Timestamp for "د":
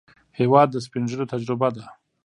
0.71-0.75